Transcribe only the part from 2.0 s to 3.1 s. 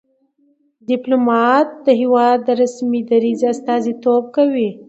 هېواد د رسمي